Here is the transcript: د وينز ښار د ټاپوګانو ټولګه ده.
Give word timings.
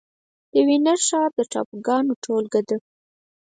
د 0.51 0.53
وينز 0.67 1.01
ښار 1.07 1.29
د 1.37 1.39
ټاپوګانو 1.51 2.13
ټولګه 2.23 2.61
ده. 2.69 2.77